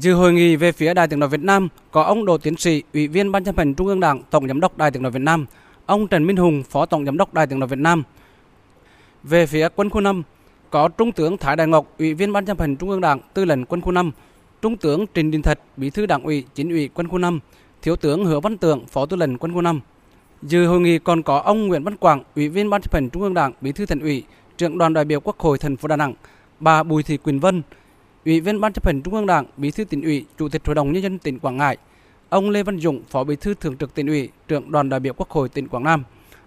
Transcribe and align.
Dự 0.00 0.12
hội 0.12 0.32
nghị 0.32 0.56
về 0.56 0.72
phía 0.72 0.94
Đài 0.94 1.08
Tiếng 1.08 1.18
nói 1.18 1.28
Việt 1.28 1.40
Nam 1.40 1.68
có 1.90 2.02
ông 2.02 2.24
Đỗ 2.24 2.38
Tiến 2.38 2.56
sĩ, 2.56 2.82
Ủy 2.94 3.08
viên 3.08 3.32
Ban 3.32 3.44
chấp 3.44 3.58
hành 3.58 3.74
Trung 3.74 3.86
ương 3.86 4.00
Đảng, 4.00 4.22
Tổng 4.30 4.48
giám 4.48 4.60
đốc 4.60 4.78
Đài 4.78 4.90
Tiếng 4.90 5.02
nói 5.02 5.12
Việt 5.12 5.22
Nam, 5.22 5.46
ông 5.86 6.08
Trần 6.08 6.26
Minh 6.26 6.36
Hùng, 6.36 6.62
Phó 6.70 6.86
Tổng 6.86 7.04
giám 7.04 7.16
đốc 7.16 7.34
Đài 7.34 7.46
Tiếng 7.46 7.58
nói 7.58 7.68
Việt 7.68 7.78
Nam. 7.78 8.02
Về 9.22 9.46
phía 9.46 9.68
quân 9.76 9.90
khu 9.90 10.00
5 10.00 10.22
có 10.70 10.88
Trung 10.88 11.12
tướng 11.12 11.36
Thái 11.36 11.56
Đại 11.56 11.66
Ngọc, 11.66 11.86
Ủy 11.98 12.14
viên 12.14 12.32
Ban 12.32 12.46
chấp 12.46 12.60
hành 12.60 12.76
Trung 12.76 12.90
ương 12.90 13.00
Đảng, 13.00 13.20
Tư 13.34 13.44
lệnh 13.44 13.64
Quân 13.64 13.80
khu 13.80 13.92
5, 13.92 14.10
Trung 14.62 14.76
tướng 14.76 15.06
Trình 15.14 15.30
Đình 15.30 15.42
Thật, 15.42 15.60
Bí 15.76 15.90
thư 15.90 16.06
Đảng 16.06 16.22
ủy, 16.22 16.44
Chính 16.54 16.70
ủy 16.70 16.88
Quân 16.94 17.08
khu 17.08 17.18
5, 17.18 17.40
Thiếu 17.82 17.96
tướng 17.96 18.24
Hứa 18.24 18.40
Văn 18.40 18.58
Tượng, 18.58 18.86
Phó 18.86 19.06
Tư 19.06 19.16
lệnh 19.16 19.38
Quân 19.38 19.54
khu 19.54 19.60
5. 19.60 19.80
Dự 20.42 20.66
hội 20.66 20.80
nghị 20.80 20.98
còn 20.98 21.22
có 21.22 21.38
ông 21.38 21.68
Nguyễn 21.68 21.84
Văn 21.84 21.96
Quảng, 21.96 22.22
Ủy 22.36 22.48
viên 22.48 22.70
Ban 22.70 22.82
chấp 22.82 22.94
hành 22.94 23.10
Trung 23.10 23.22
ương 23.22 23.34
Đảng, 23.34 23.52
Bí 23.60 23.72
thư 23.72 23.86
Thành 23.86 24.00
ủy, 24.00 24.22
Trưởng 24.58 24.78
đoàn 24.78 24.94
đại 24.94 25.04
biểu 25.04 25.20
Quốc 25.20 25.38
hội 25.38 25.58
thành 25.58 25.76
phố 25.76 25.88
Đà 25.88 25.96
Nẵng, 25.96 26.14
bà 26.60 26.82
Bùi 26.82 27.02
Thị 27.02 27.16
Quỳnh 27.16 27.40
Vân, 27.40 27.62
Ủy 28.24 28.40
viên 28.40 28.60
Ban 28.60 28.72
chấp 28.72 28.86
hành 28.86 29.02
Trung 29.02 29.14
ương 29.14 29.26
Đảng, 29.26 29.46
Bí 29.56 29.70
thư 29.70 29.84
tỉnh 29.84 30.02
ủy, 30.02 30.24
Chủ 30.38 30.48
tịch 30.48 30.66
Hội 30.66 30.74
đồng 30.74 30.92
nhân 30.92 31.02
dân 31.02 31.18
tỉnh 31.18 31.38
Quảng 31.38 31.56
Ngãi, 31.56 31.76
ông 32.28 32.50
Lê 32.50 32.62
Văn 32.62 32.80
Dũng, 32.80 33.02
Phó 33.10 33.24
Bí 33.24 33.36
thư 33.36 33.54
Thường 33.54 33.76
trực 33.76 33.94
tỉnh 33.94 34.06
ủy, 34.06 34.28
Trưởng 34.48 34.70
đoàn 34.72 34.88
đại 34.88 35.00
biểu 35.00 35.12
Quốc 35.16 35.30
hội 35.30 35.48
tỉnh 35.48 35.68
Quảng 35.68 35.84
Nam, 35.84 36.04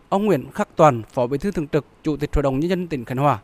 ông 0.10 0.26
Nguyễn 0.26 0.52
Khắc 0.52 0.68
Toàn, 0.76 1.02
Phó 1.14 1.28
Bí 1.28 1.38
thư 1.38 1.52
Thường 1.52 1.68
trực, 1.68 1.86
Chủ 2.04 2.18
tịch 2.18 2.36
Hội 2.36 2.44
đồng 2.44 2.60
nhân 2.60 2.70
dân 2.70 2.88
tỉnh 2.88 3.06
Khánh 3.06 3.18
Hòa. 3.18 3.40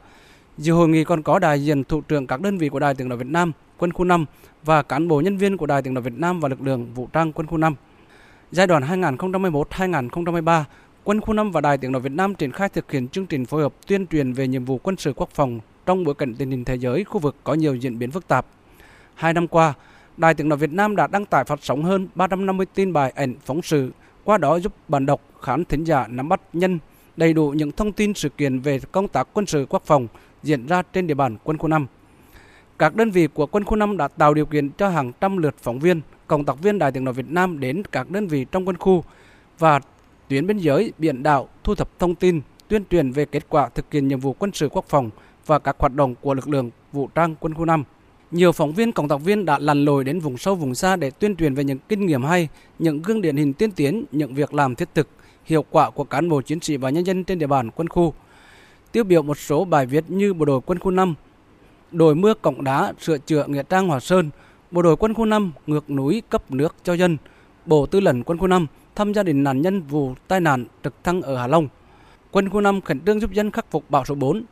Dự 0.58 0.73
hội 0.73 0.88
nghị 0.88 1.04
còn 1.04 1.23
có 1.23 1.40
đại 1.40 1.66
diện 1.66 1.84
thủ 1.84 2.02
trưởng 2.02 2.27
các 2.27 2.41
đơn 2.41 2.58
vị 2.58 2.70
của 2.70 2.80
Đài 2.80 2.94
Tiếng 2.94 3.09
nói 3.09 3.18
Việt 3.18 3.27
Nam, 3.27 3.52
Quân 3.77 3.94
khu 3.94 4.05
5 4.05 4.26
và 4.63 4.84
cán 4.84 5.07
bộ 5.07 5.21
nhân 5.21 5.38
viên 5.38 5.57
của 5.57 5.66
Đài 5.66 5.82
Tiếng 5.82 5.94
nói 5.94 6.02
Việt 6.02 6.18
Nam 6.18 6.40
và 6.40 6.49
lực 6.49 6.62
lượng 6.62 6.94
vũ 6.94 7.07
trang 7.13 7.32
Quân 7.32 7.48
khu 7.48 7.57
5. 7.57 7.76
Giai 8.52 8.68
đoạn 8.68 8.84
2011-2023, 9.02 10.63
Quân 11.04 11.21
khu 11.21 11.34
5 11.34 11.52
và 11.52 11.62
Đài 11.62 11.77
Tiếng 11.77 11.91
nói 11.91 12.02
Việt 12.02 12.12
Nam 12.12 12.35
triển 12.35 12.52
khai 12.52 12.70
thực 12.70 12.91
hiện 12.91 13.07
chương 13.07 13.26
trình 13.26 13.46
phối 13.46 13.62
hợp 13.62 13.73
tuyên 13.88 14.07
truyền 14.07 14.34
về 14.34 14.48
nhiệm 14.48 14.66
vụ 14.66 14.77
quân 14.77 14.98
sự 14.98 15.13
quốc 15.16 15.30
phòng 15.34 15.59
trong 15.88 16.04
bối 16.04 16.16
cảnh 16.16 16.36
tình 16.36 16.52
hình 16.52 16.66
thế 16.66 16.76
giới 16.76 17.04
khu 17.04 17.20
vực 17.20 17.36
có 17.44 17.54
nhiều 17.54 17.76
diễn 17.76 18.00
biến 18.00 18.12
phức 18.12 18.27
tạp. 18.27 18.46
Hai 19.16 19.34
năm 19.34 19.48
qua, 19.48 19.73
Đài 20.18 20.34
Tiếng 20.34 20.50
nói 20.50 20.58
Việt 20.58 20.73
Nam 20.73 20.96
đã 20.96 21.08
đăng 21.08 21.26
tải 21.26 21.44
phát 21.44 21.60
sóng 21.62 21.84
hơn 21.84 22.08
350 22.16 22.66
tin 22.73 22.94
bài 22.94 23.13
ảnh 23.16 23.36
phóng 23.46 23.62
sự, 23.62 23.91
qua 24.24 24.38
đó 24.38 24.55
giúp 24.55 24.74
bạn 24.88 25.05
đọc 25.05 25.21
khán 25.41 25.65
thính 25.65 25.84
giả 25.84 26.08
nắm 26.08 26.30
bắt 26.30 26.41
nhân 26.54 26.80
đầy 27.18 27.34
đủ 27.34 27.49
những 27.49 27.71
thông 27.71 27.91
tin 27.91 28.13
sự 28.13 28.30
kiện 28.30 28.60
về 28.60 28.80
công 28.91 29.08
tác 29.08 29.27
quân 29.34 29.46
sự 29.46 29.65
quốc 29.70 29.84
phòng 29.85 30.08
diễn 30.43 30.68
ra 30.68 30.82
trên 30.93 31.08
địa 31.08 31.13
bàn 31.13 31.38
quân 31.43 31.58
khu 31.58 31.68
5. 31.68 31.88
Các 32.80 32.96
đơn 32.96 33.12
vị 33.12 33.27
của 33.34 33.46
quân 33.46 33.63
khu 33.63 33.76
5 33.76 33.98
đã 33.98 34.08
tạo 34.08 34.34
điều 34.34 34.46
kiện 34.46 34.70
cho 34.77 34.90
hàng 34.90 35.12
trăm 35.21 35.38
lượt 35.38 35.55
phóng 35.62 35.80
viên, 35.80 36.02
cộng 36.27 36.46
tác 36.46 36.62
viên 36.62 36.80
Đài 36.80 36.91
Tiếng 36.91 37.04
nói 37.04 37.13
Việt 37.13 37.30
Nam 37.30 37.60
đến 37.60 37.84
các 37.91 38.10
đơn 38.10 38.27
vị 38.27 38.46
trong 38.52 38.68
quân 38.68 38.77
khu 38.77 39.04
và 39.60 39.80
tuyến 40.27 40.48
biên 40.48 40.58
giới, 40.58 40.93
biển 40.98 41.24
đảo 41.24 41.49
thu 41.63 41.76
thập 41.76 41.99
thông 41.99 42.15
tin, 42.15 42.41
tuyên 42.68 42.84
truyền 42.90 43.12
về 43.12 43.26
kết 43.26 43.46
quả 43.49 43.70
thực 43.70 43.93
hiện 43.93 44.08
nhiệm 44.08 44.20
vụ 44.20 44.34
quân 44.34 44.52
sự 44.54 44.70
quốc 44.70 44.85
phòng 44.90 45.10
và 45.48 45.59
các 45.59 45.76
hoạt 45.79 45.93
động 45.93 46.15
của 46.21 46.34
lực 46.34 46.48
lượng 46.48 46.70
vũ 46.93 47.09
trang 47.15 47.35
quân 47.40 47.53
khu 47.53 47.65
5. 47.65 47.84
Nhiều 48.31 48.51
phóng 48.51 48.73
viên, 48.73 48.91
cộng 48.91 49.07
tác 49.07 49.21
viên 49.21 49.45
đã 49.45 49.59
lặn 49.59 49.85
lội 49.85 50.03
đến 50.03 50.20
vùng 50.20 50.37
sâu 50.37 50.55
vùng 50.55 50.76
xa 50.76 50.95
để 50.95 51.12
tuyên 51.12 51.35
truyền 51.35 51.53
về 51.53 51.63
những 51.63 51.77
kinh 51.90 52.05
nghiệm 52.05 52.23
hay, 52.23 52.48
những 52.79 53.01
gương 53.01 53.21
điển 53.21 53.37
hình 53.37 53.53
tiên 53.53 53.71
tiến, 53.71 54.05
những 54.12 54.34
việc 54.34 54.53
làm 54.53 54.75
thiết 54.75 54.90
thực, 54.95 55.07
hiệu 55.45 55.65
quả 55.71 55.90
của 55.90 56.03
cán 56.03 56.29
bộ 56.29 56.41
chiến 56.41 56.59
sĩ 56.59 56.77
và 56.77 56.90
nhân 56.90 57.05
dân 57.05 57.23
trên 57.23 57.40
địa 57.40 57.48
bàn 57.48 57.71
quân 57.71 57.90
khu. 57.90 58.13
Tiêu 58.91 59.03
biểu 59.03 59.21
một 59.21 59.37
số 59.37 59.65
bài 59.65 59.85
viết 59.85 60.03
như 60.07 60.34
bộ 60.34 60.45
đội 60.45 60.62
quân 60.65 60.79
khu 60.79 60.91
5, 60.91 61.15
đồi 61.91 62.15
mưa 62.15 62.34
cổng 62.34 62.63
đá, 62.63 62.93
sửa 62.99 63.18
chữa 63.18 63.45
nghĩa 63.48 63.63
trang 63.63 63.87
Hòa 63.87 63.99
Sơn, 63.99 64.29
bộ 64.72 64.81
đội 64.81 64.95
quân 64.95 65.13
khu 65.13 65.25
5 65.25 65.51
ngược 65.68 65.90
núi 65.90 66.22
cấp 66.29 66.51
nước 66.51 66.75
cho 66.84 66.94
dân, 66.94 67.18
bộ 67.66 67.85
tư 67.85 68.00
lệnh 68.00 68.23
quân 68.23 68.38
khu 68.38 68.47
5 68.47 68.68
thăm 68.95 69.13
gia 69.13 69.23
đình 69.23 69.44
nạn 69.44 69.62
nhân 69.62 69.81
vụ 69.81 70.13
tai 70.28 70.40
nạn 70.40 70.66
trực 70.84 71.03
thăng 71.03 71.22
ở 71.22 71.38
Hà 71.38 71.47
Long. 71.47 71.68
Quân 72.31 72.50
khu 72.50 72.62
5 72.62 72.81
khẩn 72.81 73.00
trương 73.00 73.19
giúp 73.19 73.31
dân 73.31 73.51
khắc 73.51 73.72
phục 73.72 73.84
bão 73.90 74.06
số 74.06 74.16
4. 74.16 74.44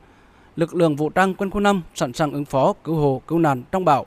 Lực 0.56 0.76
lượng 0.76 0.96
vũ 0.96 1.10
trang 1.10 1.34
quân 1.34 1.50
khu 1.50 1.60
5 1.60 1.82
sẵn 1.96 2.14
sàng 2.14 2.32
ứng 2.32 2.46
phó 2.46 2.74
cứu 2.84 2.96
hộ 2.96 3.22
cứu 3.28 3.40
nạn 3.40 3.64
trong 3.72 3.86
bão. 3.86 4.06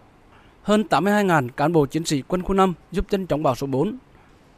Hơn 0.62 0.84
82.000 0.90 1.48
cán 1.48 1.72
bộ 1.72 1.86
chiến 1.86 2.04
sĩ 2.04 2.22
quân 2.28 2.42
khu 2.42 2.54
5 2.54 2.74
giúp 2.92 3.10
dân 3.10 3.26
chống 3.26 3.42
bão 3.42 3.54
số 3.54 3.66
4. 3.66 3.98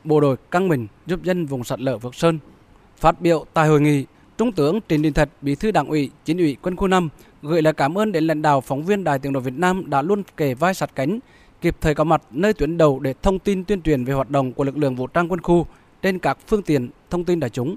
Bộ 0.04 0.20
đội 0.20 0.36
căng 0.50 0.68
mình 0.68 0.86
giúp 1.06 1.22
dân 1.22 1.46
vùng 1.46 1.64
sạt 1.64 1.80
lở 1.80 1.98
vực 1.98 2.14
sơn. 2.14 2.38
Phát 2.96 3.20
biểu 3.20 3.44
tại 3.54 3.68
hội 3.68 3.80
nghị, 3.80 4.04
Trung 4.38 4.52
tướng 4.52 4.80
Trịnh 4.88 5.02
Đình 5.02 5.12
Thật, 5.12 5.28
Bí 5.42 5.54
thư 5.54 5.70
Đảng 5.70 5.88
ủy, 5.88 6.10
Chính 6.24 6.38
ủy 6.38 6.56
Quân 6.62 6.76
khu 6.76 6.86
5 6.86 7.08
gửi 7.42 7.62
lời 7.62 7.72
cảm 7.72 7.98
ơn 7.98 8.12
đến 8.12 8.26
lãnh 8.26 8.42
đạo 8.42 8.60
phóng 8.60 8.84
viên 8.84 9.04
Đài 9.04 9.18
Tiếng 9.18 9.32
nói 9.32 9.42
Việt 9.42 9.54
Nam 9.56 9.90
đã 9.90 10.02
luôn 10.02 10.22
kề 10.36 10.54
vai 10.54 10.74
sát 10.74 10.90
cánh, 10.94 11.18
kịp 11.60 11.76
thời 11.80 11.94
có 11.94 12.04
mặt 12.04 12.22
nơi 12.30 12.52
tuyến 12.52 12.78
đầu 12.78 13.00
để 13.00 13.14
thông 13.22 13.38
tin 13.38 13.64
tuyên 13.64 13.82
truyền 13.82 14.04
về 14.04 14.14
hoạt 14.14 14.30
động 14.30 14.52
của 14.52 14.64
lực 14.64 14.78
lượng 14.78 14.96
vũ 14.96 15.06
trang 15.06 15.30
quân 15.30 15.40
khu 15.40 15.66
trên 16.02 16.18
các 16.18 16.38
phương 16.46 16.62
tiện 16.62 16.88
thông 17.10 17.24
tin 17.24 17.40
đại 17.40 17.50
chúng. 17.50 17.76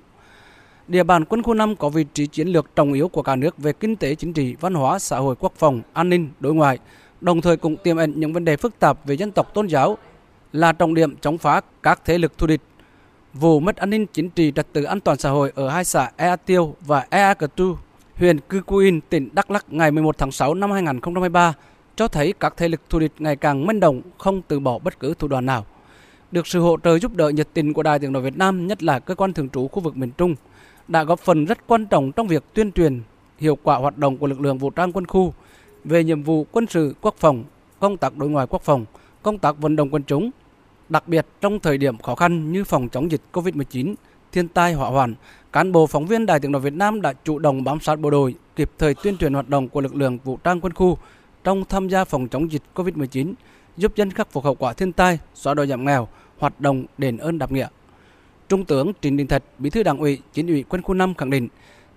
Địa 0.87 1.03
bàn 1.03 1.25
quân 1.25 1.43
khu 1.43 1.53
5 1.53 1.75
có 1.75 1.89
vị 1.89 2.05
trí 2.13 2.27
chiến 2.27 2.47
lược 2.47 2.75
trọng 2.75 2.93
yếu 2.93 3.07
của 3.07 3.21
cả 3.21 3.35
nước 3.35 3.57
về 3.57 3.73
kinh 3.73 3.95
tế 3.95 4.15
chính 4.15 4.33
trị, 4.33 4.55
văn 4.59 4.73
hóa, 4.73 4.99
xã 4.99 5.17
hội, 5.17 5.35
quốc 5.39 5.53
phòng, 5.57 5.81
an 5.93 6.09
ninh, 6.09 6.29
đối 6.39 6.53
ngoại, 6.53 6.79
đồng 7.21 7.41
thời 7.41 7.57
cũng 7.57 7.77
tiềm 7.77 7.97
ẩn 7.97 8.13
những 8.15 8.33
vấn 8.33 8.45
đề 8.45 8.57
phức 8.57 8.79
tạp 8.79 9.05
về 9.05 9.17
dân 9.17 9.31
tộc 9.31 9.53
tôn 9.53 9.67
giáo 9.67 9.97
là 10.53 10.71
trọng 10.71 10.93
điểm 10.93 11.15
chống 11.21 11.37
phá 11.37 11.61
các 11.83 12.01
thế 12.05 12.17
lực 12.17 12.37
thù 12.37 12.47
địch. 12.47 12.61
Vụ 13.33 13.59
mất 13.59 13.75
an 13.75 13.89
ninh 13.89 14.05
chính 14.13 14.29
trị 14.29 14.51
trật 14.55 14.73
tự 14.73 14.83
an 14.83 14.99
toàn 14.99 15.17
xã 15.17 15.29
hội 15.29 15.51
ở 15.55 15.69
hai 15.69 15.85
xã 15.85 16.11
Ea 16.17 16.35
Tiêu 16.35 16.75
và 16.81 17.05
Ea 17.09 17.33
Cờ 17.33 17.47
Tu, 17.55 17.77
huyện 18.15 18.39
Cư 18.39 18.61
Cu 18.61 18.81
tỉnh 19.09 19.29
Đắk 19.33 19.51
Lắk 19.51 19.65
ngày 19.73 19.91
11 19.91 20.17
tháng 20.17 20.31
6 20.31 20.53
năm 20.53 20.71
2023 20.71 21.53
cho 21.95 22.07
thấy 22.07 22.33
các 22.39 22.53
thế 22.57 22.67
lực 22.67 22.81
thù 22.89 22.99
địch 22.99 23.13
ngày 23.19 23.35
càng 23.35 23.65
manh 23.65 23.79
động, 23.79 24.01
không 24.17 24.41
từ 24.47 24.59
bỏ 24.59 24.79
bất 24.79 24.99
cứ 24.99 25.13
thủ 25.19 25.27
đoạn 25.27 25.45
nào. 25.45 25.65
Được 26.31 26.47
sự 26.47 26.59
hỗ 26.59 26.77
trợ 26.83 26.99
giúp 26.99 27.15
đỡ 27.15 27.29
nhiệt 27.29 27.47
tình 27.53 27.73
của 27.73 27.83
Đài 27.83 27.99
Tiếng 27.99 28.11
nói 28.11 28.21
Việt 28.21 28.37
Nam, 28.37 28.67
nhất 28.67 28.83
là 28.83 28.99
cơ 28.99 29.15
quan 29.15 29.33
thường 29.33 29.49
trú 29.49 29.67
khu 29.67 29.79
vực 29.79 29.97
miền 29.97 30.11
Trung, 30.17 30.35
đã 30.87 31.03
góp 31.03 31.19
phần 31.19 31.45
rất 31.45 31.67
quan 31.67 31.85
trọng 31.85 32.11
trong 32.11 32.27
việc 32.27 32.43
tuyên 32.53 32.71
truyền 32.71 33.01
hiệu 33.37 33.57
quả 33.63 33.77
hoạt 33.77 33.97
động 33.97 34.17
của 34.17 34.27
lực 34.27 34.41
lượng 34.41 34.57
vũ 34.57 34.69
trang 34.69 34.91
quân 34.91 35.07
khu 35.07 35.33
về 35.83 36.03
nhiệm 36.03 36.23
vụ 36.23 36.45
quân 36.51 36.65
sự 36.69 36.95
quốc 37.01 37.15
phòng, 37.17 37.43
công 37.79 37.97
tác 37.97 38.17
đối 38.17 38.29
ngoại 38.29 38.47
quốc 38.49 38.61
phòng, 38.61 38.85
công 39.23 39.37
tác 39.37 39.57
vận 39.57 39.75
động 39.75 39.89
quân 39.91 40.03
chúng, 40.07 40.29
đặc 40.89 41.07
biệt 41.07 41.25
trong 41.41 41.59
thời 41.59 41.77
điểm 41.77 41.97
khó 41.97 42.15
khăn 42.15 42.51
như 42.51 42.63
phòng 42.63 42.89
chống 42.89 43.11
dịch 43.11 43.21
Covid-19, 43.33 43.95
thiên 44.31 44.47
tai 44.47 44.73
hỏa 44.73 44.89
hoạn, 44.89 45.15
cán 45.53 45.71
bộ 45.71 45.87
phóng 45.87 46.05
viên 46.05 46.25
Đài 46.25 46.39
Tiếng 46.39 46.51
nói 46.51 46.61
Việt 46.61 46.73
Nam 46.73 47.01
đã 47.01 47.13
chủ 47.23 47.39
động 47.39 47.63
bám 47.63 47.79
sát 47.79 47.99
bộ 47.99 48.09
đội, 48.09 48.35
kịp 48.55 48.71
thời 48.77 48.93
tuyên 48.93 49.17
truyền 49.17 49.33
hoạt 49.33 49.49
động 49.49 49.69
của 49.69 49.81
lực 49.81 49.95
lượng 49.95 50.17
vũ 50.23 50.37
trang 50.43 50.61
quân 50.61 50.73
khu 50.73 50.97
trong 51.43 51.63
tham 51.69 51.87
gia 51.89 52.05
phòng 52.05 52.27
chống 52.27 52.51
dịch 52.51 52.61
Covid-19, 52.75 53.33
giúp 53.77 53.95
dân 53.95 54.11
khắc 54.11 54.31
phục 54.31 54.43
hậu 54.43 54.55
quả 54.55 54.73
thiên 54.73 54.91
tai, 54.91 55.19
xóa 55.33 55.53
đói 55.53 55.67
giảm 55.67 55.85
nghèo, 55.85 56.07
hoạt 56.37 56.61
động 56.61 56.85
đền 56.97 57.17
ơn 57.17 57.37
đáp 57.37 57.51
nghĩa. 57.51 57.67
Trung 58.53 58.65
tướng 58.65 58.91
Trịnh 59.01 59.17
Đình 59.17 59.27
Thật, 59.27 59.43
Bí 59.59 59.69
thư 59.69 59.83
Đảng 59.83 59.97
ủy, 59.97 60.19
Chính 60.33 60.47
ủy 60.47 60.63
Quân 60.69 60.81
khu 60.81 60.93
5 60.93 61.13
khẳng 61.13 61.29
định, 61.29 61.47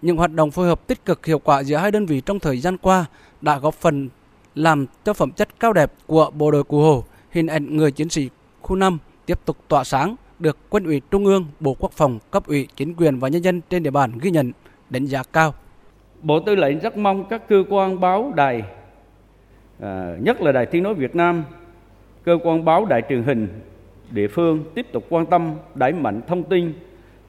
những 0.02 0.16
hoạt 0.16 0.32
động 0.32 0.50
phối 0.50 0.66
hợp 0.66 0.86
tích 0.86 1.04
cực 1.04 1.26
hiệu 1.26 1.38
quả 1.38 1.62
giữa 1.62 1.76
hai 1.76 1.90
đơn 1.90 2.06
vị 2.06 2.20
trong 2.26 2.38
thời 2.38 2.58
gian 2.58 2.76
qua 2.78 3.04
đã 3.40 3.58
góp 3.58 3.74
phần 3.74 4.08
làm 4.54 4.86
cho 5.04 5.12
phẩm 5.12 5.30
chất 5.30 5.60
cao 5.60 5.72
đẹp 5.72 5.92
của 6.06 6.30
bộ 6.30 6.50
đội 6.50 6.64
Cụ 6.64 6.80
Hồ, 6.80 7.04
hình 7.30 7.46
ảnh 7.46 7.76
người 7.76 7.92
chiến 7.92 8.08
sĩ 8.08 8.28
khu 8.62 8.76
5 8.76 8.98
tiếp 9.26 9.38
tục 9.44 9.56
tỏa 9.68 9.84
sáng, 9.84 10.16
được 10.38 10.58
Quân 10.70 10.84
ủy 10.84 11.00
Trung 11.10 11.26
ương, 11.26 11.46
Bộ 11.60 11.76
Quốc 11.78 11.92
phòng, 11.92 12.18
cấp 12.30 12.46
ủy, 12.46 12.68
chính 12.76 12.94
quyền 12.94 13.18
và 13.18 13.28
nhân 13.28 13.42
dân 13.42 13.60
trên 13.70 13.82
địa 13.82 13.90
bàn 13.90 14.12
ghi 14.20 14.30
nhận, 14.30 14.52
đánh 14.90 15.06
giá 15.06 15.22
cao. 15.32 15.54
Bộ 16.22 16.40
Tư 16.40 16.54
lệnh 16.54 16.78
rất 16.78 16.96
mong 16.96 17.24
các 17.28 17.48
cơ 17.48 17.64
quan 17.68 18.00
báo 18.00 18.32
đài, 18.36 18.62
à, 19.80 20.16
nhất 20.20 20.42
là 20.42 20.52
Đài 20.52 20.66
Tiếng 20.66 20.82
Nói 20.82 20.94
Việt 20.94 21.14
Nam, 21.16 21.44
cơ 22.24 22.38
quan 22.44 22.64
báo 22.64 22.84
đài 22.84 23.02
truyền 23.08 23.22
hình 23.22 23.48
địa 24.10 24.28
phương 24.28 24.64
tiếp 24.74 24.86
tục 24.92 25.06
quan 25.08 25.26
tâm, 25.26 25.54
đẩy 25.74 25.92
mạnh 25.92 26.20
thông 26.26 26.42
tin, 26.42 26.72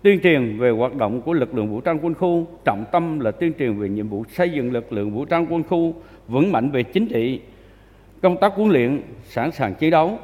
tuyên 0.01 0.19
truyền 0.23 0.57
về 0.59 0.69
hoạt 0.69 0.95
động 0.95 1.21
của 1.21 1.33
lực 1.33 1.55
lượng 1.55 1.69
vũ 1.69 1.81
trang 1.81 1.99
quân 2.01 2.13
khu. 2.13 2.47
Trọng 2.65 2.85
tâm 2.91 3.19
là 3.19 3.31
tuyên 3.31 3.53
truyền 3.59 3.79
về 3.79 3.89
nhiệm 3.89 4.09
vụ 4.09 4.23
xây 4.29 4.49
dựng 4.49 4.71
lực 4.71 4.93
lượng 4.93 5.11
vũ 5.11 5.25
trang 5.25 5.45
quân 5.49 5.63
khu 5.63 5.93
vững 6.27 6.51
mạnh 6.51 6.71
về 6.71 6.83
chính 6.83 7.07
trị, 7.07 7.41
công 8.21 8.37
tác 8.37 8.53
huấn 8.53 8.69
luyện, 8.69 9.01
sẵn 9.23 9.51
sàng 9.51 9.75
chiến 9.75 9.91
đấu, 9.91 10.19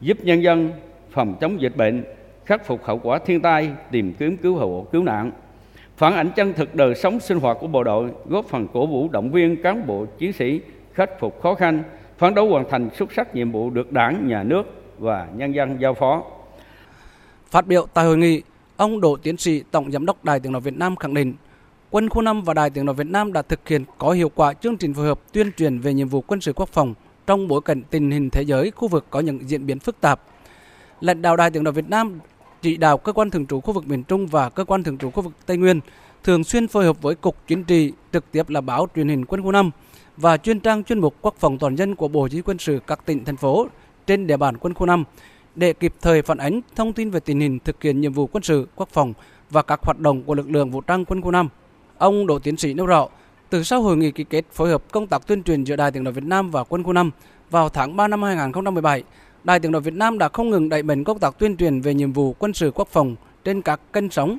giúp 0.00 0.18
nhân 0.22 0.42
dân 0.42 0.70
phòng 1.10 1.34
chống 1.40 1.60
dịch 1.60 1.76
bệnh, 1.76 2.04
khắc 2.44 2.66
phục 2.66 2.84
hậu 2.84 2.98
quả 2.98 3.18
thiên 3.18 3.40
tai, 3.40 3.70
tìm 3.90 4.12
kiếm 4.18 4.36
cứu 4.36 4.56
hộ, 4.56 4.86
cứu 4.92 5.04
nạn. 5.04 5.30
Phản 5.96 6.14
ảnh 6.14 6.30
chân 6.36 6.52
thực 6.52 6.74
đời 6.74 6.94
sống 6.94 7.20
sinh 7.20 7.38
hoạt 7.38 7.56
của 7.60 7.66
bộ 7.66 7.84
đội, 7.84 8.10
góp 8.28 8.46
phần 8.46 8.68
cổ 8.72 8.86
vũ 8.86 9.08
động 9.08 9.30
viên 9.30 9.62
cán 9.62 9.86
bộ 9.86 10.06
chiến 10.18 10.32
sĩ 10.32 10.60
khắc 10.92 11.20
phục 11.20 11.42
khó 11.42 11.54
khăn, 11.54 11.82
phấn 12.18 12.34
đấu 12.34 12.48
hoàn 12.48 12.64
thành 12.70 12.88
xuất 12.90 13.12
sắc 13.12 13.34
nhiệm 13.34 13.52
vụ 13.52 13.70
được 13.70 13.92
đảng, 13.92 14.28
nhà 14.28 14.42
nước 14.42 14.81
và 15.02 15.28
nhân 15.36 15.54
dân 15.54 15.78
giao 15.80 15.94
phó. 15.94 16.22
Phát 17.50 17.66
biểu 17.66 17.86
tại 17.94 18.04
hội 18.04 18.18
nghị, 18.18 18.42
ông 18.76 19.00
Đỗ 19.00 19.16
Tiến 19.16 19.36
sĩ 19.36 19.62
Tổng 19.70 19.92
Giám 19.92 20.06
đốc 20.06 20.24
Đài 20.24 20.40
Tiếng 20.40 20.52
Nói 20.52 20.60
Việt 20.60 20.76
Nam 20.76 20.96
khẳng 20.96 21.14
định, 21.14 21.34
Quân 21.90 22.08
khu 22.08 22.22
5 22.22 22.42
và 22.42 22.54
Đài 22.54 22.70
Tiếng 22.70 22.84
Nói 22.84 22.94
Việt 22.94 23.06
Nam 23.06 23.32
đã 23.32 23.42
thực 23.42 23.68
hiện 23.68 23.84
có 23.98 24.10
hiệu 24.10 24.30
quả 24.34 24.52
chương 24.52 24.76
trình 24.76 24.94
phối 24.94 25.06
hợp 25.06 25.20
tuyên 25.32 25.52
truyền 25.52 25.78
về 25.78 25.94
nhiệm 25.94 26.08
vụ 26.08 26.20
quân 26.20 26.40
sự 26.40 26.52
quốc 26.52 26.68
phòng 26.68 26.94
trong 27.26 27.48
bối 27.48 27.60
cảnh 27.64 27.82
tình 27.90 28.10
hình 28.10 28.30
thế 28.30 28.42
giới 28.42 28.70
khu 28.70 28.88
vực 28.88 29.06
có 29.10 29.20
những 29.20 29.48
diễn 29.48 29.66
biến 29.66 29.78
phức 29.78 30.00
tạp. 30.00 30.20
Lãnh 31.00 31.22
đạo 31.22 31.36
Đài 31.36 31.50
Tiếng 31.50 31.64
Nói 31.64 31.72
Việt 31.72 31.88
Nam 31.88 32.18
chỉ 32.62 32.76
đạo 32.76 32.98
cơ 32.98 33.12
quan 33.12 33.30
thường 33.30 33.46
trú 33.46 33.60
khu 33.60 33.72
vực 33.72 33.88
miền 33.88 34.04
Trung 34.04 34.26
và 34.26 34.48
cơ 34.48 34.64
quan 34.64 34.84
thường 34.84 34.98
trú 34.98 35.10
khu 35.10 35.22
vực 35.22 35.32
Tây 35.46 35.56
Nguyên 35.56 35.80
thường 36.24 36.44
xuyên 36.44 36.68
phối 36.68 36.84
hợp 36.84 37.02
với 37.02 37.14
cục 37.14 37.36
chính 37.46 37.64
trị 37.64 37.92
trực 38.12 38.32
tiếp 38.32 38.48
là 38.50 38.60
báo 38.60 38.88
truyền 38.94 39.08
hình 39.08 39.24
quân 39.24 39.42
khu 39.42 39.52
5 39.52 39.70
và 40.16 40.36
chuyên 40.36 40.60
trang 40.60 40.84
chuyên 40.84 40.98
mục 40.98 41.14
quốc 41.20 41.34
phòng 41.38 41.58
toàn 41.58 41.76
dân 41.76 41.94
của 41.94 42.08
Bộ 42.08 42.28
Chỉ 42.28 42.36
huy 42.36 42.42
quân 42.42 42.58
sự 42.58 42.80
các 42.86 43.06
tỉnh 43.06 43.24
thành 43.24 43.36
phố 43.36 43.66
trên 44.06 44.26
địa 44.26 44.36
bàn 44.36 44.56
quân 44.56 44.74
khu 44.74 44.86
5 44.86 45.04
để 45.54 45.72
kịp 45.72 45.94
thời 46.00 46.22
phản 46.22 46.38
ánh 46.38 46.60
thông 46.76 46.92
tin 46.92 47.10
về 47.10 47.20
tình 47.20 47.40
hình 47.40 47.58
thực 47.58 47.82
hiện 47.82 48.00
nhiệm 48.00 48.12
vụ 48.12 48.26
quân 48.26 48.42
sự, 48.42 48.68
quốc 48.76 48.88
phòng 48.92 49.12
và 49.50 49.62
các 49.62 49.80
hoạt 49.82 49.98
động 49.98 50.22
của 50.22 50.34
lực 50.34 50.50
lượng 50.50 50.70
vũ 50.70 50.80
trang 50.80 51.04
quân 51.04 51.22
khu 51.22 51.30
5. 51.30 51.48
Ông 51.98 52.26
Đỗ 52.26 52.38
Tiến 52.38 52.56
sĩ 52.56 52.74
nêu 52.74 52.86
rõ, 52.86 53.08
từ 53.50 53.62
sau 53.62 53.82
hội 53.82 53.96
nghị 53.96 54.10
ký 54.10 54.24
kết 54.24 54.44
phối 54.52 54.70
hợp 54.70 54.92
công 54.92 55.06
tác 55.06 55.26
tuyên 55.26 55.42
truyền 55.42 55.64
giữa 55.64 55.76
Đài 55.76 55.90
Tiếng 55.90 56.04
nói 56.04 56.12
Việt 56.12 56.24
Nam 56.24 56.50
và 56.50 56.64
quân 56.64 56.82
khu 56.82 56.92
5 56.92 57.10
vào 57.50 57.68
tháng 57.68 57.96
3 57.96 58.08
năm 58.08 58.22
2017, 58.22 59.02
Đài 59.44 59.60
Tiếng 59.60 59.72
nói 59.72 59.80
Việt 59.80 59.94
Nam 59.94 60.18
đã 60.18 60.28
không 60.28 60.50
ngừng 60.50 60.68
đẩy 60.68 60.82
mạnh 60.82 61.04
công 61.04 61.18
tác 61.18 61.38
tuyên 61.38 61.56
truyền 61.56 61.80
về 61.80 61.94
nhiệm 61.94 62.12
vụ 62.12 62.32
quân 62.38 62.52
sự 62.52 62.70
quốc 62.74 62.88
phòng 62.88 63.16
trên 63.44 63.62
các 63.62 63.80
kênh 63.92 64.10
sóng. 64.10 64.38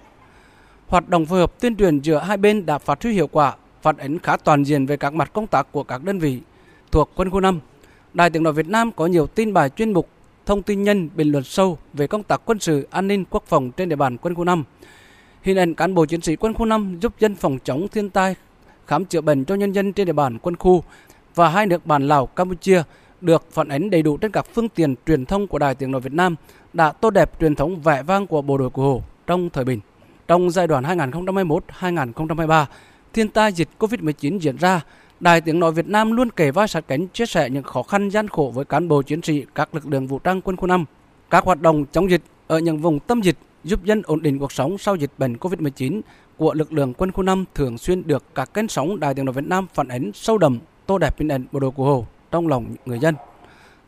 Hoạt 0.87 1.09
động 1.09 1.25
phối 1.25 1.39
hợp 1.39 1.59
tuyên 1.59 1.75
truyền 1.75 1.99
giữa 1.99 2.17
hai 2.19 2.37
bên 2.37 2.65
đã 2.65 2.77
phát 2.77 3.03
huy 3.03 3.13
hiệu 3.13 3.27
quả, 3.27 3.55
phản 3.81 3.97
ánh 3.97 4.19
khá 4.19 4.37
toàn 4.37 4.63
diện 4.63 4.85
về 4.85 4.97
các 4.97 5.13
mặt 5.13 5.33
công 5.33 5.47
tác 5.47 5.71
của 5.71 5.83
các 5.83 6.03
đơn 6.03 6.19
vị 6.19 6.39
thuộc 6.91 7.09
quân 7.15 7.29
khu 7.29 7.39
5. 7.39 7.59
Đài 8.13 8.29
Tiếng 8.29 8.43
nói 8.43 8.53
Việt 8.53 8.67
Nam 8.67 8.91
có 8.91 9.05
nhiều 9.05 9.27
tin 9.27 9.53
bài 9.53 9.69
chuyên 9.69 9.93
mục, 9.93 10.09
thông 10.45 10.61
tin 10.61 10.83
nhân, 10.83 11.09
bình 11.15 11.31
luận 11.31 11.43
sâu 11.43 11.77
về 11.93 12.07
công 12.07 12.23
tác 12.23 12.41
quân 12.45 12.59
sự, 12.59 12.87
an 12.91 13.07
ninh, 13.07 13.25
quốc 13.29 13.43
phòng 13.47 13.71
trên 13.71 13.89
địa 13.89 13.95
bàn 13.95 14.17
quân 14.17 14.35
khu 14.35 14.43
5. 14.43 14.63
Hình 15.41 15.57
ảnh 15.57 15.75
cán 15.75 15.95
bộ 15.95 16.05
chiến 16.05 16.21
sĩ 16.21 16.35
quân 16.35 16.53
khu 16.53 16.65
5 16.65 16.97
giúp 17.01 17.13
dân 17.19 17.35
phòng 17.35 17.57
chống 17.63 17.87
thiên 17.87 18.09
tai, 18.09 18.35
khám 18.87 19.05
chữa 19.05 19.21
bệnh 19.21 19.45
cho 19.45 19.55
nhân 19.55 19.71
dân 19.71 19.93
trên 19.93 20.07
địa 20.07 20.13
bàn 20.13 20.37
quân 20.41 20.55
khu 20.55 20.83
và 21.35 21.49
hai 21.49 21.65
nước 21.65 21.85
bản 21.85 22.07
Lào, 22.07 22.25
Campuchia 22.25 22.83
được 23.21 23.51
phản 23.51 23.67
ánh 23.67 23.89
đầy 23.89 24.01
đủ 24.01 24.17
trên 24.17 24.31
các 24.31 24.45
phương 24.53 24.69
tiện 24.69 24.95
truyền 25.07 25.25
thông 25.25 25.47
của 25.47 25.59
Đài 25.59 25.75
Tiếng 25.75 25.91
nói 25.91 26.01
Việt 26.01 26.13
Nam 26.13 26.35
đã 26.73 26.91
tô 26.91 27.09
đẹp 27.09 27.39
truyền 27.39 27.55
thống 27.55 27.81
vẻ 27.81 28.03
vang 28.03 28.27
của 28.27 28.41
bộ 28.41 28.57
đội 28.57 28.69
cụ 28.69 28.81
Hồ 28.81 29.03
trong 29.27 29.49
thời 29.49 29.65
bình. 29.65 29.79
Trong 30.27 30.51
giai 30.51 30.67
đoạn 30.67 30.83
2021-2023, 30.83 32.65
thiên 33.13 33.29
tai 33.29 33.51
dịch 33.51 33.69
Covid-19 33.79 34.39
diễn 34.39 34.57
ra, 34.57 34.81
Đài 35.23 35.41
Tiếng 35.41 35.59
Nói 35.59 35.71
Việt 35.71 35.87
Nam 35.87 36.11
luôn 36.11 36.29
kể 36.29 36.51
vai 36.51 36.67
sát 36.67 36.87
cánh 36.87 37.07
chia 37.07 37.25
sẻ 37.25 37.49
những 37.49 37.63
khó 37.63 37.83
khăn 37.83 38.09
gian 38.09 38.27
khổ 38.27 38.51
với 38.55 38.65
cán 38.65 38.87
bộ 38.87 39.01
chiến 39.01 39.21
sĩ 39.21 39.45
các 39.55 39.75
lực 39.75 39.87
lượng 39.87 40.07
vũ 40.07 40.19
trang 40.19 40.41
quân 40.41 40.55
khu 40.55 40.67
5. 40.67 40.85
Các 41.29 41.43
hoạt 41.43 41.61
động 41.61 41.85
chống 41.91 42.09
dịch 42.09 42.21
ở 42.47 42.59
những 42.59 42.77
vùng 42.77 42.99
tâm 42.99 43.21
dịch 43.21 43.37
giúp 43.63 43.83
dân 43.83 44.01
ổn 44.05 44.21
định 44.21 44.39
cuộc 44.39 44.51
sống 44.51 44.77
sau 44.77 44.95
dịch 44.95 45.11
bệnh 45.17 45.35
Covid-19 45.35 46.01
của 46.37 46.53
lực 46.53 46.73
lượng 46.73 46.93
quân 46.93 47.11
khu 47.11 47.23
5 47.23 47.45
thường 47.55 47.77
xuyên 47.77 48.07
được 48.07 48.23
các 48.35 48.53
kênh 48.53 48.67
sóng 48.67 48.99
Đài 48.99 49.13
Tiếng 49.13 49.25
Nói 49.25 49.33
Việt 49.33 49.47
Nam 49.47 49.67
phản 49.73 49.87
ánh 49.87 50.11
sâu 50.13 50.37
đậm, 50.37 50.59
tô 50.85 50.97
đẹp 50.97 51.19
hình 51.19 51.31
ảnh 51.31 51.45
bộ 51.51 51.59
đội 51.59 51.71
của 51.71 51.85
Hồ 51.85 52.05
trong 52.31 52.47
lòng 52.47 52.65
người 52.85 52.99
dân. 52.99 53.15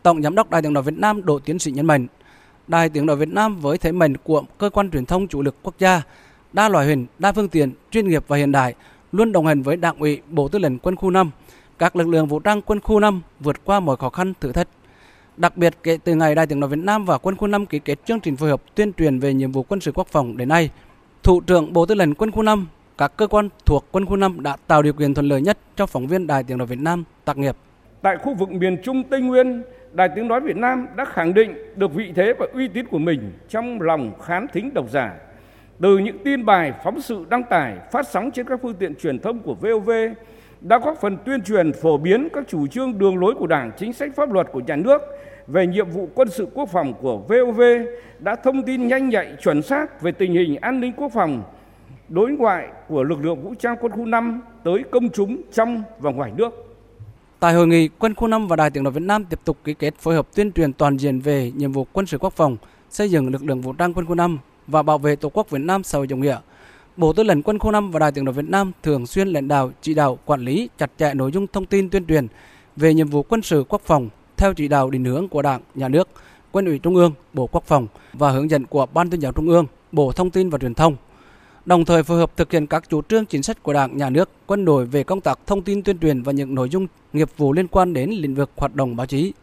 Tổng 0.04 0.22
giám 0.22 0.36
đốc 0.36 0.50
Đài 0.50 0.62
Tiếng 0.62 0.74
nói 0.74 0.84
Việt 0.84 0.98
Nam 0.98 1.26
Đỗ 1.26 1.40
Tiến 1.40 1.60
Sĩ 1.60 1.72
nhấn 1.72 1.86
mạnh, 1.86 2.08
Đài 2.68 2.90
Tiếng 2.90 3.06
nói 3.06 3.16
Việt 3.16 3.30
Nam 3.30 3.60
với 3.60 3.78
thế 3.78 3.92
mạnh 3.92 4.18
của 4.18 4.44
cơ 4.58 4.70
quan 4.70 4.92
truyền 4.92 5.06
thông 5.06 5.28
chủ 5.28 5.42
lực 5.42 5.56
quốc 5.64 5.76
gia, 5.80 6.02
đa 6.54 6.70
loại 6.70 6.86
hình, 6.86 7.06
đa 7.20 7.32
phương 7.32 7.50
tiện, 7.50 7.74
chuyên 7.92 8.08
nghiệp 8.08 8.24
và 8.28 8.38
hiện 8.38 8.52
đại, 8.52 8.76
luôn 9.12 9.32
đồng 9.32 9.46
hành 9.46 9.62
với 9.62 9.78
Đảng 9.78 10.00
ủy, 10.00 10.22
Bộ 10.30 10.48
Tư 10.48 10.60
lệnh 10.60 10.80
Quân 10.80 10.96
khu 10.96 11.10
5, 11.10 11.32
các 11.80 11.96
lực 11.96 12.08
lượng 12.08 12.28
vũ 12.28 12.40
trang 12.40 12.62
Quân 12.62 12.80
khu 12.80 13.00
5 13.00 13.22
vượt 13.40 13.66
qua 13.66 13.80
mọi 13.80 13.98
khó 13.98 14.10
khăn 14.10 14.34
thử 14.42 14.52
thách. 14.52 14.68
Đặc 15.38 15.58
biệt 15.58 15.74
kể 15.84 15.98
từ 16.04 16.16
ngày 16.16 16.36
Đài 16.36 16.48
Tiếng 16.48 16.60
nói 16.60 16.70
Việt 16.70 16.80
Nam 16.84 17.06
và 17.06 17.18
Quân 17.18 17.36
khu 17.38 17.48
5 17.48 17.66
ký 17.66 17.80
kết 17.80 18.00
chương 18.06 18.20
trình 18.20 18.36
phối 18.36 18.50
hợp 18.50 18.62
tuyên 18.76 18.94
truyền 18.94 19.20
về 19.20 19.34
nhiệm 19.34 19.52
vụ 19.52 19.64
quân 19.64 19.80
sự 19.80 19.92
quốc 19.92 20.08
phòng 20.08 20.38
đến 20.38 20.50
nay, 20.50 20.70
Thủ 21.24 21.42
trưởng 21.42 21.74
Bộ 21.74 21.86
Tư 21.86 21.96
lệnh 21.96 22.16
Quân 22.16 22.32
khu 22.32 22.44
5, 22.44 22.68
các 22.98 23.18
cơ 23.18 23.28
quan 23.28 23.50
thuộc 23.66 23.86
Quân 23.92 24.06
khu 24.06 24.16
5 24.16 24.44
đã 24.44 24.58
tạo 24.68 24.82
điều 24.82 24.94
kiện 24.94 25.14
thuận 25.14 25.28
lợi 25.28 25.42
nhất 25.42 25.58
cho 25.76 25.86
phóng 25.86 26.08
viên 26.08 26.28
Đài 26.28 26.44
Tiếng 26.44 26.58
nói 26.58 26.68
Việt 26.68 26.80
Nam 26.80 27.04
tác 27.26 27.38
nghiệp. 27.38 27.56
Tại 28.02 28.18
khu 28.18 28.34
vực 28.34 28.52
miền 28.52 28.78
Trung 28.84 29.04
Tây 29.04 29.22
Nguyên, 29.22 29.64
Đài 29.94 30.10
Tiếng 30.16 30.28
Nói 30.28 30.42
Việt 30.42 30.58
Nam 30.58 30.88
đã 30.96 31.06
khẳng 31.06 31.34
định 31.34 31.54
được 31.76 31.94
vị 31.94 32.12
thế 32.16 32.34
và 32.40 32.46
uy 32.54 32.68
tín 32.68 32.86
của 32.88 32.98
mình 32.98 33.34
trong 33.50 33.82
lòng 33.82 34.12
khán 34.22 34.48
thính 34.54 34.74
độc 34.74 34.90
giả. 34.92 35.14
Từ 35.82 35.98
những 35.98 36.18
tin 36.24 36.46
bài, 36.46 36.74
phóng 36.84 37.02
sự 37.02 37.26
đăng 37.30 37.44
tải, 37.44 37.78
phát 37.92 38.08
sóng 38.08 38.32
trên 38.32 38.46
các 38.48 38.60
phương 38.64 38.74
tiện 38.74 38.96
truyền 38.96 39.20
thông 39.20 39.40
của 39.40 39.54
VOV 39.54 39.92
đã 40.62 40.78
góp 40.78 40.98
phần 41.02 41.18
tuyên 41.26 41.42
truyền 41.42 41.74
phổ 41.74 41.98
biến 41.98 42.28
các 42.34 42.44
chủ 42.48 42.68
trương 42.68 43.00
đường 43.00 43.18
lối 43.18 43.36
của 43.36 43.48
Đảng, 43.48 43.72
chính 43.78 43.94
sách 43.94 44.12
pháp 44.16 44.32
luật 44.32 44.48
của 44.52 44.60
nhà 44.60 44.76
nước 44.76 45.02
về 45.48 45.68
nhiệm 45.68 45.90
vụ 45.90 46.10
quân 46.16 46.30
sự 46.30 46.48
quốc 46.54 46.70
phòng 46.72 46.94
của 47.02 47.18
VOV 47.18 47.62
đã 48.20 48.36
thông 48.36 48.64
tin 48.64 48.88
nhanh 48.88 49.10
nhạy 49.10 49.36
chuẩn 49.42 49.62
xác 49.62 50.02
về 50.02 50.12
tình 50.12 50.34
hình 50.34 50.56
an 50.56 50.80
ninh 50.80 50.94
quốc 50.98 51.12
phòng 51.14 51.44
đối 52.10 52.32
ngoại 52.32 52.68
của 52.88 53.04
lực 53.04 53.26
lượng 53.26 53.42
vũ 53.42 53.54
trang 53.60 53.76
quân 53.82 53.92
khu 53.92 54.06
5 54.06 54.42
tới 54.64 54.84
công 54.92 55.10
chúng 55.10 55.42
trong 55.54 55.84
và 56.00 56.12
ngoài 56.12 56.32
nước. 56.38 56.50
Tại 57.40 57.54
hội 57.54 57.68
nghị, 57.68 57.90
Quân 58.00 58.16
khu 58.16 58.28
5 58.28 58.48
và 58.48 58.56
Đài 58.56 58.70
Tiếng 58.70 58.84
nói 58.84 58.94
Việt 58.94 59.04
Nam 59.04 59.26
tiếp 59.26 59.40
tục 59.46 59.58
ký 59.64 59.74
kết 59.74 59.94
phối 60.00 60.16
hợp 60.16 60.28
tuyên 60.36 60.52
truyền 60.52 60.74
toàn 60.74 60.98
diện 60.98 61.20
về 61.20 61.52
nhiệm 61.56 61.72
vụ 61.72 61.88
quân 61.94 62.06
sự 62.06 62.18
quốc 62.18 62.34
phòng, 62.34 62.58
xây 62.90 63.10
dựng 63.10 63.30
lực 63.30 63.44
lượng 63.44 63.62
vũ 63.62 63.74
trang 63.74 63.94
Quân 63.94 64.06
khu 64.06 64.16
5 64.16 64.40
và 64.68 64.84
bảo 64.84 64.98
vệ 64.98 65.16
Tổ 65.16 65.30
quốc 65.30 65.50
Việt 65.50 65.62
Nam 65.62 65.84
xã 65.84 65.98
hội 65.98 66.08
chủ 66.08 66.18
nghĩa. 66.18 66.38
Bộ 66.98 67.14
Tư 67.14 67.24
lệnh 67.24 67.44
Quân 67.44 67.60
khu 67.60 67.72
5 67.72 67.92
và 67.92 68.00
Đài 68.00 68.12
Tiếng 68.12 68.26
nói 68.26 68.34
Việt 68.34 68.50
Nam 68.50 68.72
thường 68.84 69.08
xuyên 69.08 69.28
lãnh 69.28 69.48
đạo, 69.48 69.72
chỉ 69.82 69.94
đạo, 69.94 70.20
quản 70.26 70.42
lý 70.42 70.70
chặt 70.78 70.92
chẽ 71.00 71.14
nội 71.14 71.32
dung 71.32 71.48
thông 71.48 71.66
tin 71.66 71.90
tuyên 71.90 72.06
truyền 72.06 72.28
về 72.76 72.94
nhiệm 72.94 73.08
vụ 73.08 73.24
quân 73.24 73.42
sự 73.42 73.64
quốc 73.70 73.82
phòng 73.86 74.10
theo 74.38 74.54
chỉ 74.54 74.68
đạo 74.68 74.90
định 74.90 75.06
hướng 75.06 75.28
của 75.28 75.42
Đảng, 75.42 75.62
Nhà 75.76 75.88
nước, 75.88 76.08
Quân 76.52 76.66
ủy 76.66 76.80
Trung 76.80 76.96
ương, 76.96 77.14
Bộ 77.34 77.48
Quốc 77.48 77.64
phòng 77.66 77.88
và 78.14 78.32
hướng 78.32 78.50
dẫn 78.50 78.66
của 78.66 78.86
Ban 78.86 79.10
tuyên 79.10 79.22
giáo 79.22 79.32
Trung 79.32 79.50
ương, 79.50 79.66
Bộ 79.92 80.12
Thông 80.12 80.30
tin 80.30 80.50
và 80.50 80.58
Truyền 80.58 80.74
thông 80.74 80.96
đồng 81.66 81.86
thời 81.86 82.04
phối 82.04 82.18
hợp 82.18 82.38
thực 82.38 82.52
hiện 82.52 82.68
các 82.68 82.90
chủ 82.90 83.02
trương 83.02 83.26
chính 83.26 83.44
sách 83.44 83.64
của 83.64 83.74
Đảng, 83.74 83.98
Nhà 83.98 84.10
nước, 84.10 84.30
quân 84.48 84.66
đội 84.66 84.86
về 84.86 85.04
công 85.04 85.22
tác 85.22 85.40
thông 85.48 85.62
tin 85.62 85.82
tuyên 85.82 86.00
truyền 86.00 86.22
và 86.22 86.32
những 86.32 86.56
nội 86.56 86.70
dung 86.70 86.88
nghiệp 87.14 87.30
vụ 87.38 87.54
liên 87.54 87.68
quan 87.68 87.94
đến 87.94 88.10
lĩnh 88.10 88.36
vực 88.36 88.50
hoạt 88.56 88.76
động 88.76 88.96
báo 88.96 89.08
chí. 89.08 89.34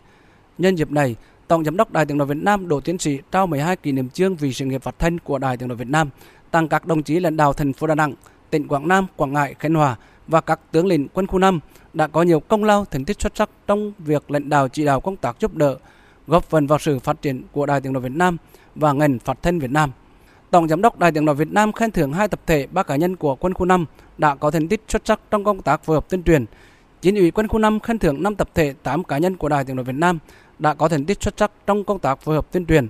Nhân 0.58 0.74
dịp 0.74 0.90
này, 0.90 1.16
Tổng 1.48 1.64
Giám 1.64 1.76
đốc 1.76 1.92
Đài 1.92 2.06
Tiếng 2.06 2.18
nói 2.18 2.26
Việt 2.26 2.36
Nam 2.36 2.68
Đỗ 2.68 2.80
Tiến 2.80 2.98
Sĩ 2.98 3.18
trao 3.32 3.46
12 3.46 3.76
kỷ 3.76 3.92
niệm 3.92 4.10
chương 4.10 4.36
vì 4.36 4.52
sự 4.52 4.64
nghiệp 4.64 4.82
phát 4.82 4.98
thanh 4.98 5.18
của 5.18 5.38
Đài 5.38 5.56
Tiếng 5.56 5.68
nói 5.68 5.76
Việt 5.76 5.88
Nam 5.88 6.10
tặng 6.50 6.68
các 6.68 6.86
đồng 6.86 7.02
chí 7.02 7.20
lãnh 7.20 7.36
đạo 7.36 7.52
thành 7.52 7.72
phố 7.72 7.86
Đà 7.86 7.94
Nẵng, 7.94 8.14
tỉnh 8.50 8.68
Quảng 8.68 8.88
Nam, 8.88 9.06
Quảng 9.16 9.32
Ngãi, 9.32 9.54
Khánh 9.58 9.74
Hòa 9.74 9.96
và 10.28 10.40
các 10.40 10.60
tướng 10.72 10.86
lĩnh 10.86 11.08
quân 11.08 11.26
khu 11.26 11.38
5 11.38 11.60
đã 11.92 12.06
có 12.06 12.22
nhiều 12.22 12.40
công 12.40 12.64
lao 12.64 12.84
thành 12.90 13.04
tích 13.04 13.20
xuất 13.20 13.32
sắc 13.36 13.50
trong 13.66 13.92
việc 13.98 14.30
lãnh 14.30 14.48
đạo 14.48 14.68
chỉ 14.68 14.84
đạo 14.84 15.00
công 15.00 15.16
tác 15.16 15.36
giúp 15.40 15.54
đỡ, 15.54 15.76
góp 16.26 16.44
phần 16.44 16.66
vào 16.66 16.78
sự 16.78 16.98
phát 16.98 17.22
triển 17.22 17.42
của 17.52 17.66
Đài 17.66 17.80
Tiếng 17.80 17.92
nói 17.92 18.02
Việt 18.02 18.12
Nam 18.12 18.36
và 18.74 18.92
ngành 18.92 19.18
phát 19.18 19.42
thanh 19.42 19.58
Việt 19.58 19.70
Nam. 19.70 19.90
Tổng 20.50 20.68
giám 20.68 20.82
đốc 20.82 20.98
Đài 20.98 21.12
Tiếng 21.12 21.24
nói 21.24 21.34
Việt 21.34 21.52
Nam 21.52 21.72
khen 21.72 21.90
thưởng 21.90 22.12
hai 22.12 22.28
tập 22.28 22.40
thể, 22.46 22.66
ba 22.66 22.82
cá 22.82 22.96
nhân 22.96 23.16
của 23.16 23.34
quân 23.34 23.54
khu 23.54 23.66
5 23.66 23.86
đã 24.18 24.34
có 24.34 24.50
thành 24.50 24.68
tích 24.68 24.82
xuất 24.88 25.02
sắc 25.04 25.20
trong 25.30 25.44
công 25.44 25.62
tác 25.62 25.84
phối 25.84 25.96
hợp 25.96 26.08
tuyên 26.08 26.22
truyền. 26.22 26.44
Chính 27.00 27.16
ủy 27.16 27.30
quân 27.30 27.48
khu 27.48 27.58
5 27.58 27.80
khen 27.80 27.98
thưởng 27.98 28.22
5 28.22 28.34
tập 28.34 28.48
thể, 28.54 28.74
8 28.82 29.04
cá 29.04 29.18
nhân 29.18 29.36
của 29.36 29.48
Đài 29.48 29.64
Tiếng 29.64 29.76
nói 29.76 29.84
Việt 29.84 29.96
Nam 29.96 30.18
đã 30.62 30.74
có 30.74 30.88
thành 30.88 31.04
tích 31.04 31.22
xuất 31.22 31.34
sắc 31.36 31.50
trong 31.66 31.84
công 31.84 31.98
tác 31.98 32.20
phối 32.20 32.34
hợp 32.34 32.46
tuyên 32.52 32.66
truyền. 32.66 32.88